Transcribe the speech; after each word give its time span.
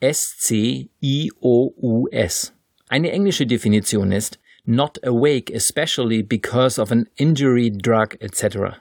S-C-I-O-U-S. 0.00 0.92
Eine 2.88 3.12
englische 3.12 3.46
Definition 3.46 4.12
ist 4.12 4.38
not 4.66 5.02
awake 5.02 5.50
especially 5.54 6.22
because 6.22 6.78
of 6.78 6.92
an 6.92 7.08
injury, 7.16 7.70
drug 7.70 8.16
etc. 8.20 8.76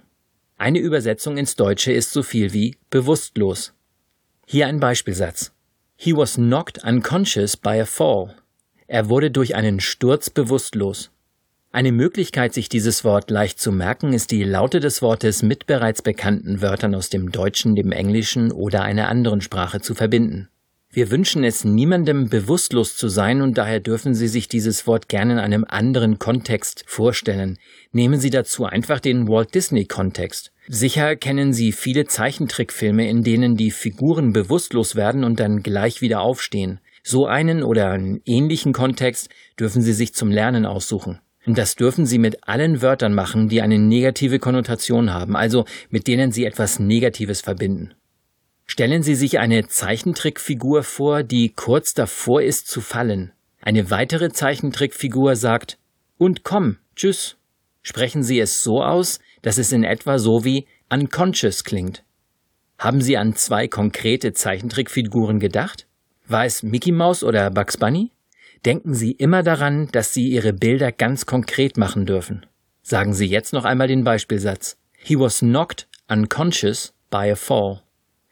Eine 0.58 0.80
Übersetzung 0.80 1.38
ins 1.38 1.56
Deutsche 1.56 1.94
ist 1.94 2.12
so 2.12 2.22
viel 2.22 2.52
wie 2.52 2.76
bewusstlos. 2.90 3.74
Hier 4.46 4.68
ein 4.68 4.82
Beispielsatz. 4.82 5.54
He 5.96 6.14
was 6.14 6.36
knocked 6.36 6.84
unconscious 6.84 7.56
by 7.56 7.80
a 7.80 7.86
fall. 7.86 8.36
Er 8.88 9.08
wurde 9.08 9.32
durch 9.32 9.56
einen 9.56 9.80
Sturz 9.80 10.30
bewusstlos. 10.30 11.12
Eine 11.72 11.92
Möglichkeit, 11.92 12.54
sich 12.54 12.70
dieses 12.70 13.04
Wort 13.04 13.32
leicht 13.32 13.60
zu 13.60 13.72
merken, 13.72 14.14
ist 14.14 14.32
die 14.32 14.44
Laute 14.44 14.80
des 14.80 15.02
Wortes 15.02 15.44
mit 15.44 15.66
bereits 15.66 16.02
bekannten 16.02 16.62
Wörtern 16.62 16.94
aus 16.94 17.10
dem 17.10 17.32
Deutschen, 17.32 17.76
dem 17.76 17.92
Englischen 17.92 18.52
oder 18.52 18.84
einer 18.84 19.10
anderen 19.10 19.42
Sprache 19.42 19.82
zu 19.82 19.96
verbinden. 19.96 20.50
Wir 20.96 21.12
wünschen 21.12 21.44
es 21.44 21.66
niemandem 21.66 22.30
bewusstlos 22.30 22.96
zu 22.96 23.10
sein 23.10 23.42
und 23.42 23.58
daher 23.58 23.82
dürfen 23.82 24.14
Sie 24.16 24.30
sich 24.30 24.48
dieses 24.48 24.88
Wort 24.88 25.10
gerne 25.10 25.34
in 25.34 25.40
einem 25.40 25.66
anderen 25.68 26.20
Kontext 26.20 26.86
vorstellen. 26.88 27.60
Nehmen 27.92 28.18
Sie 28.18 28.30
dazu 28.30 28.64
einfach 28.64 29.02
den 29.02 29.28
Walt 29.28 29.54
Disney 29.54 29.84
Kontext. 29.84 30.54
Sicher 30.70 31.18
kennen 31.18 31.52
Sie 31.52 31.74
viele 31.74 32.06
Zeichentrickfilme, 32.06 33.10
in 33.10 33.24
denen 33.24 33.58
die 33.58 33.72
Figuren 33.72 34.32
bewusstlos 34.32 34.96
werden 34.96 35.26
und 35.26 35.42
dann 35.42 35.64
gleich 35.64 36.00
wieder 36.00 36.22
aufstehen. 36.22 36.80
So 37.04 37.26
einen 37.26 37.62
oder 37.62 37.90
einen 37.90 38.22
ähnlichen 38.24 38.72
Kontext 38.72 39.28
dürfen 39.60 39.82
Sie 39.82 39.92
sich 39.92 40.14
zum 40.14 40.32
Lernen 40.32 40.66
aussuchen. 40.66 41.20
Und 41.46 41.58
das 41.58 41.76
dürfen 41.76 42.06
Sie 42.06 42.20
mit 42.20 42.48
allen 42.48 42.82
Wörtern 42.82 43.14
machen, 43.14 43.50
die 43.50 43.62
eine 43.62 43.80
negative 43.80 44.40
Konnotation 44.40 45.14
haben, 45.14 45.36
also 45.36 45.66
mit 45.90 46.08
denen 46.08 46.32
Sie 46.32 46.46
etwas 46.46 46.80
Negatives 46.80 47.42
verbinden. 47.42 47.96
Stellen 48.76 49.04
Sie 49.04 49.16
sich 49.16 49.40
eine 49.40 49.70
Zeichentrickfigur 49.70 50.84
vor, 50.84 51.24
die 51.24 51.48
kurz 51.48 51.94
davor 51.94 52.42
ist 52.42 52.68
zu 52.68 52.82
fallen. 52.82 53.32
Eine 53.62 53.90
weitere 53.90 54.34
Zeichentrickfigur 54.34 55.38
sagt 55.38 55.78
Und 56.18 56.44
komm, 56.44 56.76
tschüss. 56.94 57.38
Sprechen 57.84 58.22
Sie 58.22 58.38
es 58.38 58.64
so 58.64 58.84
aus, 58.84 59.22
dass 59.44 59.58
es 59.58 59.72
in 59.72 59.86
etwa 59.86 60.20
so 60.20 60.44
wie 60.44 60.68
unconscious 60.90 61.64
klingt. 61.64 62.04
Haben 62.78 63.00
Sie 63.00 63.16
an 63.16 63.38
zwei 63.38 63.70
konkrete 63.70 64.34
Zeichentrickfiguren 64.34 65.40
gedacht? 65.40 65.88
War 66.28 66.44
es 66.44 66.62
Mickey 66.62 66.92
Mouse 66.92 67.24
oder 67.24 67.50
Bugs 67.52 67.78
Bunny? 67.78 68.12
Denken 68.66 68.94
Sie 68.94 69.14
immer 69.14 69.42
daran, 69.42 69.88
dass 69.94 70.14
Sie 70.14 70.28
Ihre 70.28 70.52
Bilder 70.52 70.92
ganz 70.92 71.26
konkret 71.26 71.78
machen 71.78 72.06
dürfen. 72.06 72.46
Sagen 72.82 73.14
Sie 73.14 73.28
jetzt 73.28 73.54
noch 73.54 73.64
einmal 73.64 73.88
den 73.88 74.04
Beispielsatz. 74.04 74.76
He 74.98 75.18
was 75.18 75.40
knocked 75.40 75.88
unconscious 76.10 76.94
by 77.10 77.32
a 77.32 77.36
fall. 77.36 77.85